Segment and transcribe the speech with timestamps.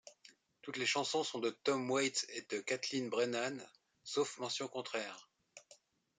[0.63, 3.63] Toutes les chansons sont de Tom Waits et Kathleen Brennan,
[4.03, 5.29] sauf mention contraire.